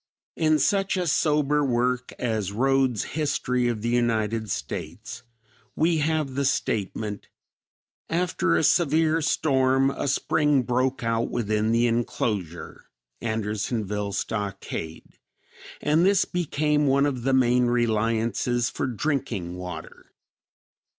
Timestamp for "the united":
3.83-4.49